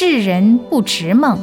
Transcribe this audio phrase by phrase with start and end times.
[0.00, 1.40] 智人不直梦。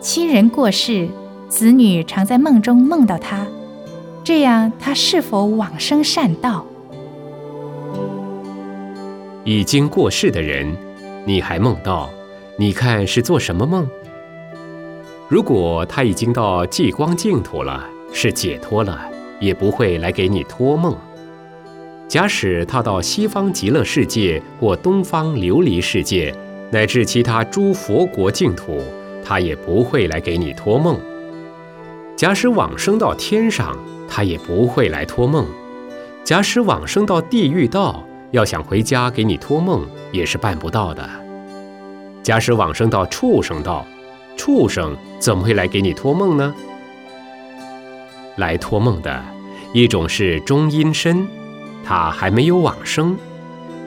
[0.00, 1.08] 亲人过世，
[1.48, 3.46] 子女常在梦中梦到他，
[4.24, 6.66] 这样他是否往生善道？
[9.44, 10.76] 已经过世的人，
[11.24, 12.10] 你还梦到，
[12.56, 13.88] 你看是做什么梦？
[15.28, 19.08] 如果他已经到极光净土了，是解脱了，
[19.38, 20.96] 也不会来给你托梦。
[22.08, 26.34] 假使他到西方极乐世界或东方琉璃世界，
[26.70, 28.82] 乃至其他诸佛国净土，
[29.22, 30.98] 他也不会来给你托梦。
[32.16, 33.76] 假使往生到天上，
[34.08, 35.46] 他也不会来托梦。
[36.24, 41.06] 假使往生到地狱道，要想回家给你托梦，也是办不到的。
[42.22, 43.86] 假使往生到畜生道，
[44.34, 46.54] 畜生怎么会来给你托梦呢？
[48.36, 49.22] 来托梦的
[49.74, 51.28] 一种是中阴身。
[51.88, 53.16] 他还没有往生，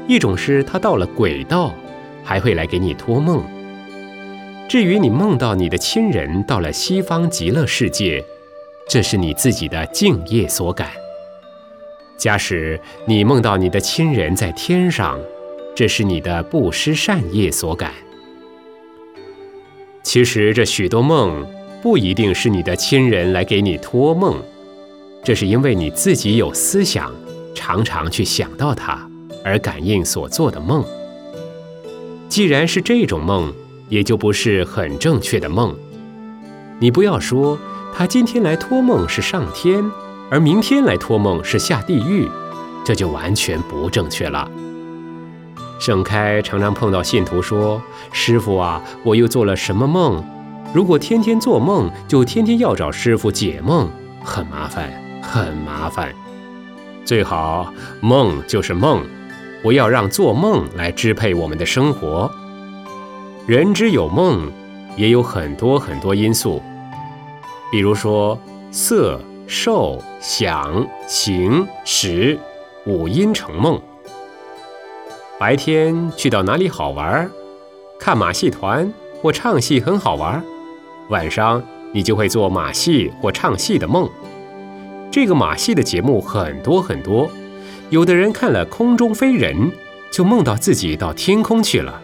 [0.08, 1.72] 一种是他到了鬼道，
[2.24, 3.44] 还会来给你托梦。
[4.68, 8.26] 至于你梦到你的亲人到了西方极乐世界，
[8.90, 10.88] 这是你自己的敬业所感；
[12.18, 15.20] 假使你梦到你的亲人在天上，
[15.76, 17.91] 这是你的布施善业所感。
[20.02, 21.46] 其实这许多梦
[21.84, 24.41] 不一定是你的亲人来给你托梦，
[25.24, 27.13] 这是因为你自己有思想。
[27.54, 29.07] 常常去想到他，
[29.44, 30.84] 而感应所做的梦。
[32.30, 33.54] 既然是这种梦，
[33.90, 35.76] 也就不是很正确的梦。
[36.80, 37.60] 你不要说
[37.96, 39.84] 他今天来托梦是上天，
[40.30, 42.27] 而明天来托梦是下地狱，
[42.85, 44.49] 这就完全不正确了。
[45.80, 47.82] 盛开常常碰到信徒说
[48.13, 50.24] ：“师傅啊，我又做了什么梦？
[50.74, 53.90] 如果天天做梦，就天天要找师傅解梦，
[54.24, 54.90] 很麻烦，
[55.21, 56.13] 很麻烦。”
[57.04, 59.04] 最好梦就是梦，
[59.62, 62.32] 不要让做梦来支配我们的生活。
[63.48, 64.52] 人之有梦，
[64.96, 66.62] 也有很多很多因素，
[67.72, 68.40] 比如说
[68.72, 72.40] 色、受、想、行、识
[72.86, 73.81] 五音成梦。
[75.40, 77.30] 白天去到哪里好玩，
[78.00, 80.42] 看马戏团或唱戏很好玩，
[81.09, 81.62] 晚上
[81.92, 84.08] 你就会做马戏或唱戏的梦。
[85.12, 87.30] 这个马戏的节目很多很多，
[87.90, 89.70] 有的人看了空中飞人，
[90.10, 92.02] 就梦到自己到天空去了。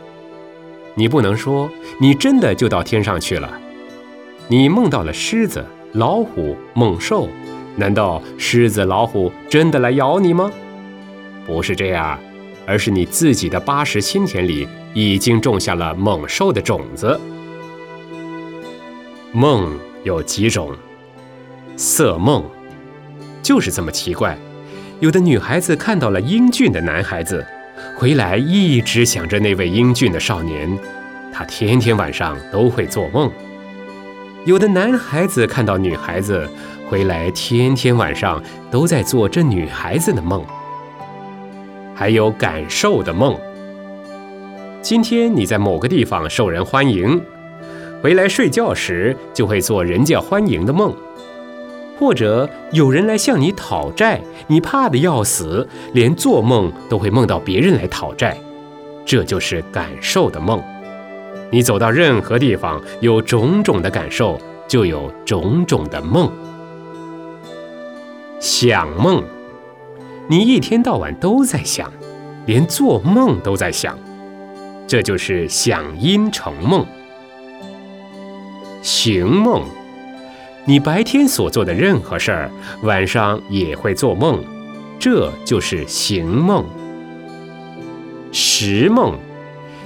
[0.93, 3.49] 你不能说你真的就到天上去了，
[4.49, 7.29] 你梦到了狮子、老虎、猛兽，
[7.77, 10.51] 难道狮子、老虎真的来咬你吗？
[11.45, 12.19] 不是这样，
[12.65, 17.17] 而是你自己的八十心田里已经种下了猛兽的种子。
[19.31, 20.75] 梦有几种？
[21.77, 22.43] 色梦。
[23.47, 24.37] 就是这么奇怪，
[24.99, 27.45] 有的女孩子看到了英俊的男孩子，
[27.95, 30.77] 回来一直想着那位英俊的少年，
[31.31, 33.31] 她天天晚上都会做梦。
[34.43, 36.45] 有的男孩子看到女孩子，
[36.89, 40.43] 回来天天晚上都在做这女孩子的梦。
[41.95, 43.33] 还有感受的梦。
[44.81, 47.21] 今天你在某个地方受人欢迎，
[48.03, 50.93] 回来睡觉时就会做人家欢迎的梦。
[51.99, 58.37] 或者有人来向你讨债，你怕的要死，连做梦都会梦到别人来讨债，
[59.05, 60.61] 这就是感受的梦。
[61.49, 66.31] 你走到任何地方，有种种的感受，就有种种的梦。
[68.39, 69.23] 想梦，
[70.27, 71.91] 你一天到晚都在想，
[72.45, 73.97] 连做梦都在想，
[74.85, 76.85] 这就是想因成梦。
[78.83, 79.63] 行梦。
[80.67, 82.51] 你白天所做的任何事儿，
[82.81, 84.43] 晚上也会做梦，
[84.99, 86.65] 这就是行梦。
[88.33, 89.17] 识梦，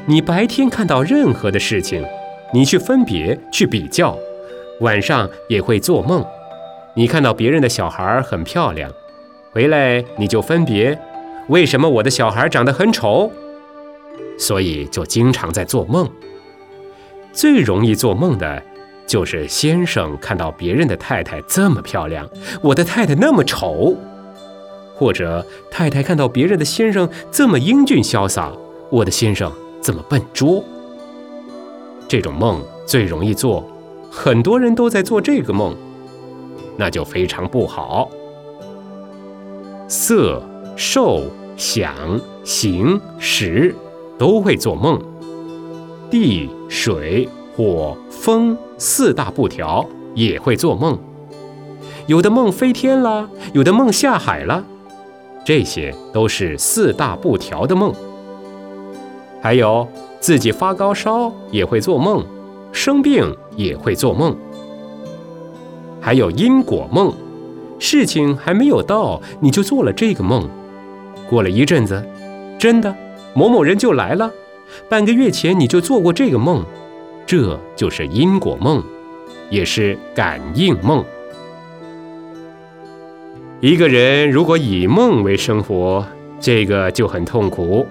[0.07, 2.03] 你白天看到任何的事情，
[2.51, 4.17] 你去分别、去比较，
[4.79, 6.25] 晚上也会做梦。
[6.95, 8.91] 你看到别人的小孩很漂亮，
[9.51, 10.99] 回来你就分别，
[11.49, 13.31] 为什么我的小孩长得很丑？
[14.39, 16.09] 所以就经常在做梦。
[17.31, 18.63] 最容易做梦的。
[19.07, 22.29] 就是先生看到别人的太太这么漂亮，
[22.61, 23.95] 我的太太那么丑；
[24.95, 28.51] 或者太太看到别人的先生这么英俊潇洒，
[28.89, 29.51] 我的先生
[29.81, 30.63] 这么笨拙。
[32.07, 33.69] 这种梦最容易做，
[34.09, 35.75] 很多人都在做这个梦，
[36.77, 38.09] 那就非常不好。
[39.87, 40.41] 色、
[40.77, 41.23] 受、
[41.57, 41.93] 想、
[42.43, 43.75] 行、识
[44.17, 45.01] 都会做梦，
[46.09, 47.27] 地、水。
[47.55, 50.97] 火、风四大不调也会做梦，
[52.07, 54.63] 有的梦飞天了，有的梦下海了，
[55.43, 57.93] 这些都是四大不调的梦。
[59.41, 59.87] 还有
[60.19, 62.23] 自己发高烧也会做梦，
[62.71, 64.35] 生病也会做梦。
[65.99, 67.13] 还有因果梦，
[67.79, 70.47] 事情还没有到，你就做了这个梦。
[71.29, 72.03] 过了一阵子，
[72.57, 72.95] 真的
[73.33, 74.31] 某某人就来了。
[74.87, 76.63] 半个月前你就做过这个梦，
[77.31, 78.83] 这就是因果梦，
[79.49, 81.01] 也是感应梦。
[83.61, 86.05] 一个人如果以梦为生活，
[86.41, 87.87] 这个就很痛苦。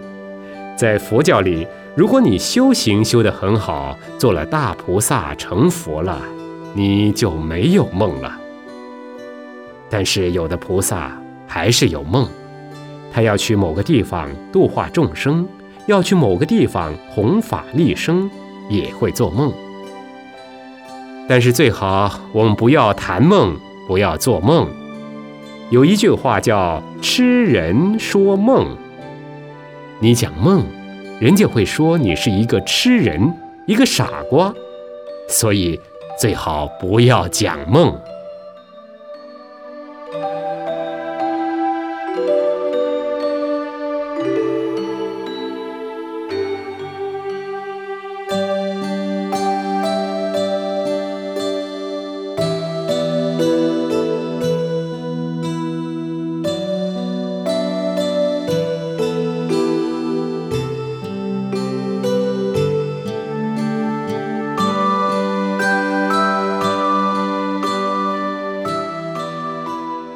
[0.76, 1.66] 在佛教里，
[1.96, 6.20] 如果你修行修得很好，做了大菩萨成佛了，
[6.74, 8.38] 你就没有梦了。
[9.88, 12.28] 但是有的菩萨还是有梦，
[13.10, 15.48] 他要去某个地方度化众生，
[15.86, 18.30] 要去某个地方弘法利生，
[18.70, 19.52] 也会做梦。
[21.28, 23.54] 但是最好我们不要谈梦，
[23.86, 24.66] 不要做梦。
[25.68, 28.76] 有一句话叫“痴人说梦”，
[30.00, 30.64] 你讲梦，
[31.20, 33.32] 人家会说你是一个痴人，
[33.66, 34.52] 一个傻瓜，
[35.28, 35.78] 所以
[36.18, 37.96] 最好不要讲梦。